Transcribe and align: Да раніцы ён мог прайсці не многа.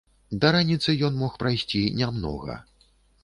Да 0.43 0.49
раніцы 0.55 0.95
ён 1.09 1.19
мог 1.19 1.37
прайсці 1.45 1.83
не 1.99 2.07
многа. 2.17 2.57